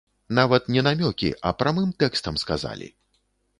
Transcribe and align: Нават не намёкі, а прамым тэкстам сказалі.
Нават 0.37 0.63
не 0.75 0.83
намёкі, 0.87 1.29
а 1.49 1.53
прамым 1.61 1.93
тэкстам 2.01 2.43
сказалі. 2.47 2.93